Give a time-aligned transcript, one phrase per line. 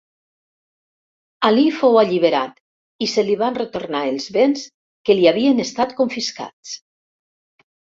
[1.49, 2.55] Ali fou alliberat
[3.07, 4.65] i se li van retornar els béns
[5.11, 6.77] que li havien estat confiscats.